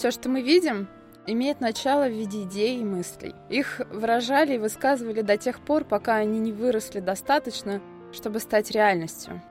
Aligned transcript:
Все, 0.00 0.10
что 0.10 0.30
мы 0.30 0.40
видим, 0.40 0.88
имеет 1.26 1.60
начало 1.60 2.08
в 2.08 2.12
виде 2.12 2.44
идей 2.44 2.80
и 2.80 2.84
мыслей. 2.84 3.34
Их 3.50 3.82
выражали 3.90 4.54
и 4.54 4.58
высказывали 4.58 5.20
до 5.20 5.36
тех 5.36 5.60
пор, 5.60 5.84
пока 5.84 6.14
они 6.14 6.40
не 6.40 6.52
выросли 6.52 7.00
достаточно, 7.00 7.82
чтобы 8.10 8.40
стать 8.40 8.70
реальностью. 8.70 9.42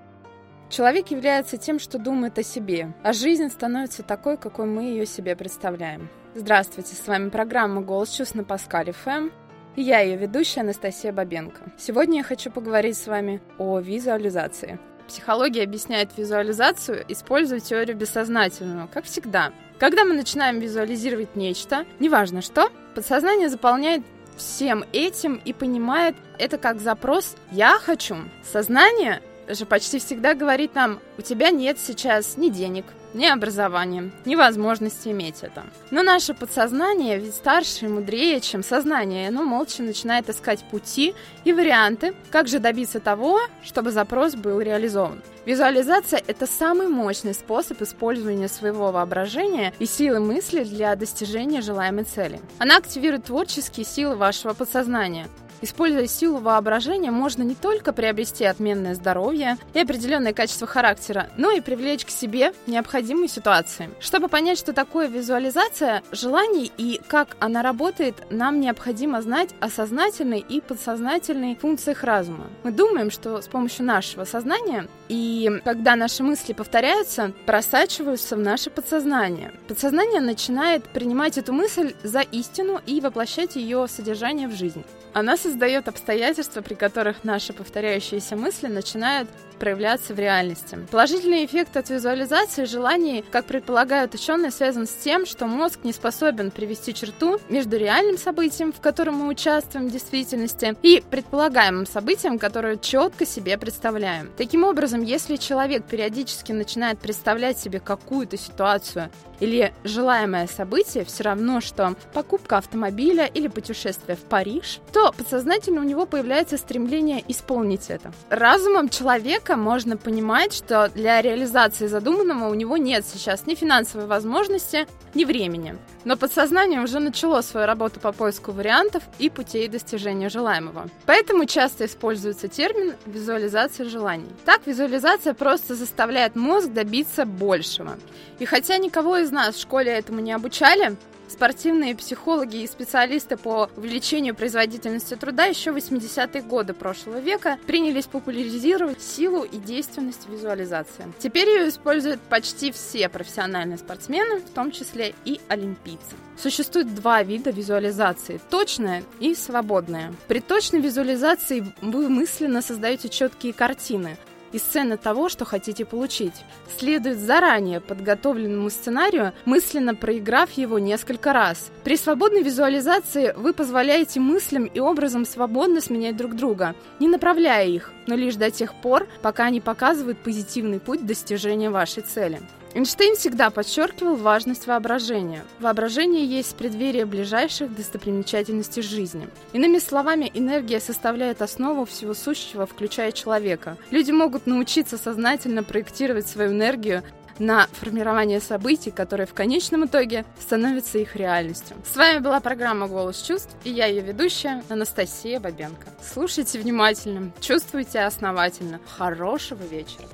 Человек 0.71 1.09
является 1.11 1.57
тем, 1.57 1.77
что 1.77 1.99
думает 1.99 2.39
о 2.39 2.43
себе, 2.43 2.95
а 3.03 3.13
жизнь 3.13 3.47
становится 3.49 4.01
такой, 4.01 4.37
какой 4.37 4.65
мы 4.65 4.85
ее 4.85 5.05
себе 5.05 5.35
представляем. 5.35 6.09
Здравствуйте, 6.33 6.95
с 6.95 7.07
вами 7.07 7.29
программа 7.29 7.81
«Голос 7.81 8.09
чувств» 8.09 8.33
на 8.33 8.43
Паскале 8.43 8.91
ФМ, 8.91 9.29
и 9.75 9.83
я 9.83 9.99
ее 9.99 10.17
ведущая 10.17 10.61
Анастасия 10.61 11.13
Бабенко. 11.13 11.61
Сегодня 11.77 12.17
я 12.17 12.23
хочу 12.23 12.49
поговорить 12.49 12.97
с 12.97 13.05
вами 13.05 13.39
о 13.59 13.77
визуализации. 13.77 14.79
Психология 15.09 15.63
объясняет 15.63 16.11
визуализацию, 16.15 17.03
используя 17.07 17.59
теорию 17.59 17.97
бессознательного, 17.97 18.87
как 18.87 19.05
всегда. 19.05 19.51
Когда 19.79 20.05
мы 20.05 20.13
начинаем 20.13 20.59
визуализировать 20.59 21.35
нечто, 21.35 21.85
неважно 21.99 22.43
что, 22.43 22.69
подсознание 22.93 23.49
заполняет 23.49 24.03
всем 24.37 24.85
этим 24.93 25.41
и 25.43 25.51
понимает 25.51 26.15
это 26.37 26.59
как 26.59 26.79
запрос 26.79 27.35
«я 27.51 27.79
хочу». 27.79 28.17
Сознание 28.43 29.23
же 29.49 29.65
почти 29.65 29.99
всегда 29.99 30.33
говорит 30.33 30.75
нам, 30.75 30.99
у 31.17 31.21
тебя 31.21 31.49
нет 31.49 31.77
сейчас 31.79 32.37
ни 32.37 32.49
денег, 32.49 32.85
ни 33.13 33.25
образования, 33.25 34.11
ни 34.25 34.35
возможности 34.35 35.09
иметь 35.09 35.41
это. 35.41 35.63
Но 35.91 36.03
наше 36.03 36.33
подсознание 36.33 37.17
ведь 37.17 37.35
старше 37.35 37.85
и 37.85 37.87
мудрее, 37.87 38.39
чем 38.39 38.63
сознание, 38.63 39.29
оно 39.29 39.43
молча 39.43 39.81
начинает 39.81 40.29
искать 40.29 40.63
пути 40.69 41.15
и 41.43 41.53
варианты, 41.53 42.13
как 42.29 42.47
же 42.47 42.59
добиться 42.59 42.99
того, 42.99 43.39
чтобы 43.63 43.91
запрос 43.91 44.35
был 44.35 44.59
реализован. 44.61 45.21
Визуализация– 45.45 46.21
это 46.27 46.45
самый 46.45 46.87
мощный 46.87 47.33
способ 47.33 47.81
использования 47.81 48.47
своего 48.47 48.91
воображения 48.91 49.73
и 49.79 49.85
силы 49.85 50.19
мысли 50.19 50.63
для 50.63 50.95
достижения 50.95 51.61
желаемой 51.61 52.03
цели. 52.03 52.39
Она 52.59 52.77
активирует 52.77 53.25
творческие 53.25 53.85
силы 53.85 54.15
вашего 54.15 54.53
подсознания, 54.53 55.27
Используя 55.61 56.07
силу 56.07 56.39
воображения, 56.39 57.11
можно 57.11 57.43
не 57.43 57.55
только 57.55 57.91
приобрести 57.91 58.45
отменное 58.45 58.95
здоровье 58.95 59.57
и 59.73 59.79
определенное 59.79 60.33
качество 60.33 60.67
характера, 60.67 61.29
но 61.37 61.51
и 61.51 61.61
привлечь 61.61 62.05
к 62.05 62.09
себе 62.09 62.53
необходимые 62.67 63.27
ситуации. 63.27 63.89
Чтобы 63.99 64.29
понять, 64.29 64.57
что 64.57 64.73
такое 64.73 65.07
визуализация 65.07 66.01
желаний 66.11 66.71
и 66.77 67.01
как 67.07 67.35
она 67.39 67.61
работает, 67.61 68.15
нам 68.29 68.59
необходимо 68.59 69.21
знать 69.21 69.49
о 69.59 69.69
сознательной 69.69 70.39
и 70.39 70.61
подсознательной 70.61 71.55
функциях 71.55 72.03
разума. 72.03 72.47
Мы 72.63 72.71
думаем, 72.71 73.11
что 73.11 73.41
с 73.41 73.47
помощью 73.47 73.85
нашего 73.85 74.23
сознания 74.23 74.87
и 75.09 75.51
когда 75.65 75.95
наши 75.95 76.23
мысли 76.23 76.53
повторяются, 76.53 77.33
просачиваются 77.45 78.35
в 78.35 78.39
наше 78.39 78.69
подсознание. 78.69 79.51
Подсознание 79.67 80.21
начинает 80.21 80.83
принимать 80.83 81.37
эту 81.37 81.51
мысль 81.51 81.95
за 82.03 82.21
истину 82.21 82.79
и 82.85 83.01
воплощать 83.01 83.55
ее 83.55 83.87
содержание 83.87 84.47
в 84.47 84.53
жизнь. 84.53 84.83
Она 85.13 85.35
создает 85.35 85.48
обстоятельства, 85.87 86.61
при 86.61 86.73
которых 86.73 87.23
наши 87.23 87.53
повторяющиеся 87.53 88.35
мысли 88.35 88.67
начинают 88.67 89.29
проявляться 89.59 90.13
в 90.13 90.19
реальности. 90.19 90.79
Положительный 90.89 91.45
эффект 91.45 91.77
от 91.77 91.89
визуализации 91.89 92.63
желаний, 92.63 93.23
как 93.29 93.45
предполагают 93.45 94.15
ученые, 94.15 94.51
связан 94.51 94.87
с 94.87 94.91
тем, 94.91 95.25
что 95.25 95.45
мозг 95.45 95.79
не 95.83 95.93
способен 95.93 96.49
привести 96.49 96.93
черту 96.93 97.39
между 97.49 97.77
реальным 97.77 98.17
событием, 98.17 98.71
в 98.71 98.79
котором 98.79 99.15
мы 99.15 99.27
участвуем 99.27 99.89
в 99.89 99.91
действительности, 99.91 100.75
и 100.81 101.03
предполагаемым 101.09 101.85
событием, 101.85 102.39
которое 102.39 102.77
четко 102.77 103.25
себе 103.25 103.57
представляем. 103.57 104.31
Таким 104.37 104.63
образом, 104.63 105.03
если 105.03 105.35
человек 105.35 105.83
периодически 105.83 106.53
начинает 106.53 106.99
представлять 106.99 107.59
себе 107.59 107.79
какую-то 107.79 108.37
ситуацию 108.37 109.09
или 109.39 109.73
желаемое 109.83 110.47
событие, 110.47 111.03
все 111.05 111.23
равно, 111.23 111.61
что 111.61 111.95
покупка 112.13 112.57
автомобиля 112.57 113.25
или 113.25 113.47
путешествие 113.47 114.15
в 114.15 114.21
Париж, 114.21 114.79
то 114.93 115.11
подсознательно 115.11 115.38
у 115.79 115.83
него 115.83 116.05
появляется 116.05 116.57
стремление 116.57 117.23
исполнить 117.27 117.89
это. 117.89 118.11
Разумом 118.29 118.89
человека 118.89 119.55
можно 119.55 119.97
понимать, 119.97 120.53
что 120.53 120.89
для 120.89 121.21
реализации 121.21 121.87
задуманного 121.87 122.49
у 122.49 122.53
него 122.53 122.77
нет 122.77 123.05
сейчас 123.05 123.45
ни 123.45 123.55
финансовой 123.55 124.07
возможности, 124.07 124.87
ни 125.13 125.25
времени. 125.25 125.75
Но 126.05 126.17
подсознание 126.17 126.81
уже 126.81 126.99
начало 126.99 127.41
свою 127.41 127.67
работу 127.67 127.99
по 127.99 128.11
поиску 128.11 128.51
вариантов 128.51 129.03
и 129.19 129.29
путей 129.29 129.67
достижения 129.67 130.29
желаемого. 130.29 130.89
Поэтому 131.05 131.45
часто 131.45 131.85
используется 131.85 132.47
термин 132.47 132.93
визуализация 133.05 133.89
желаний. 133.89 134.29
Так, 134.45 134.61
визуализация 134.65 135.33
просто 135.33 135.75
заставляет 135.75 136.35
мозг 136.35 136.69
добиться 136.69 137.25
большего. 137.25 137.97
И 138.39 138.45
хотя 138.45 138.77
никого 138.77 139.17
из 139.17 139.31
нас 139.31 139.55
в 139.55 139.61
школе 139.61 139.91
этому 139.91 140.19
не 140.19 140.31
обучали, 140.31 140.95
Спортивные 141.29 141.95
психологи 141.95 142.63
и 142.63 142.67
специалисты 142.67 143.37
по 143.37 143.69
увеличению 143.77 144.33
производительности 144.33 145.15
труда 145.15 145.45
еще 145.45 145.71
в 145.71 145.77
80-е 145.77 146.41
годы 146.41 146.73
прошлого 146.73 147.19
века 147.19 147.59
принялись 147.67 148.07
популяризировать 148.07 149.01
силу 149.01 149.43
и 149.43 149.57
действенность 149.57 150.27
визуализации. 150.27 151.13
Теперь 151.19 151.47
ее 151.47 151.69
используют 151.69 152.19
почти 152.21 152.71
все 152.71 153.09
профессиональные 153.09 153.77
спортсмены, 153.77 154.39
в 154.39 154.49
том 154.49 154.71
числе 154.71 155.13
и 155.23 155.39
олимпийцы. 155.47 156.15
Существует 156.37 156.95
два 156.95 157.21
вида 157.21 157.51
визуализации– 157.51 158.39
точная 158.49 159.03
и 159.19 159.35
свободная. 159.35 160.13
При 160.27 160.39
точной 160.39 160.79
визуализации 160.79 161.65
вы 161.81 162.09
мысленно 162.09 162.61
создаете 162.61 163.09
четкие 163.09 163.53
картины, 163.53 164.17
и 164.51 164.57
сцены 164.57 164.97
того, 164.97 165.29
что 165.29 165.45
хотите 165.45 165.85
получить. 165.85 166.33
Следует 166.77 167.19
заранее 167.19 167.79
подготовленному 167.81 168.69
сценарию, 168.69 169.33
мысленно 169.45 169.95
проиграв 169.95 170.51
его 170.51 170.79
несколько 170.79 171.33
раз. 171.33 171.71
При 171.83 171.97
свободной 171.97 172.43
визуализации 172.43 173.33
вы 173.35 173.53
позволяете 173.53 174.19
мыслям 174.19 174.65
и 174.65 174.79
образом 174.79 175.25
свободно 175.25 175.81
сменять 175.81 176.17
друг 176.17 176.35
друга, 176.35 176.75
не 176.99 177.07
направляя 177.07 177.67
их, 177.67 177.91
но 178.07 178.15
лишь 178.15 178.35
до 178.35 178.51
тех 178.51 178.73
пор, 178.73 179.07
пока 179.21 179.45
они 179.45 179.61
показывают 179.61 180.19
позитивный 180.19 180.79
путь 180.79 181.05
достижения 181.05 181.69
вашей 181.69 182.03
цели. 182.03 182.41
Эйнштейн 182.75 183.15
всегда 183.15 183.49
подчеркивал 183.49 184.15
важность 184.15 184.67
воображения. 184.67 185.43
Воображение 185.59 186.23
есть 186.23 186.55
преддверие 186.55 187.05
ближайших 187.05 187.75
достопримечательностей 187.75 188.83
жизни. 188.83 189.27
Иными 189.53 189.79
словами, 189.79 190.31
энергия 190.33 190.79
составляет 190.79 191.41
основу 191.41 191.85
всего 191.85 192.13
сущего, 192.13 192.67
включая 192.67 193.11
человека. 193.11 193.77
Люди 193.89 194.11
могут 194.11 194.45
научиться 194.45 194.97
сознательно 194.97 195.63
проектировать 195.63 196.27
свою 196.27 196.51
энергию 196.51 197.03
на 197.39 197.67
формирование 197.71 198.39
событий, 198.39 198.91
которые 198.91 199.25
в 199.25 199.33
конечном 199.33 199.85
итоге 199.85 200.25
становятся 200.39 200.99
их 200.99 201.15
реальностью. 201.15 201.77
С 201.91 201.95
вами 201.95 202.19
была 202.19 202.39
программа 202.39 202.87
«Голос 202.87 203.21
чувств» 203.21 203.55
и 203.63 203.71
я 203.71 203.85
ее 203.87 204.01
ведущая 204.01 204.61
Анастасия 204.69 205.39
Бабенко. 205.39 205.87
Слушайте 206.01 206.59
внимательно, 206.59 207.31
чувствуйте 207.39 208.01
основательно. 208.01 208.79
Хорошего 208.97 209.63
вечера! 209.63 210.05